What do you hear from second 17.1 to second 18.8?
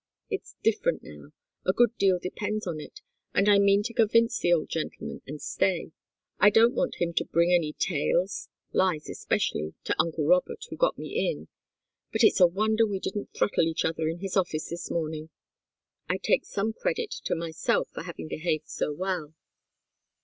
to myself for having behaved